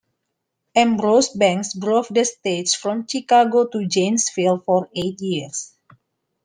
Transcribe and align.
Ambrose 0.75 1.29
Bangs 1.37 1.75
drove 1.77 2.07
the 2.09 2.25
stage 2.25 2.71
from 2.75 3.05
Chicago 3.05 3.67
to 3.67 3.85
Janesville 3.85 4.63
for 4.65 4.89
eight 4.95 5.21
years. 5.21 5.75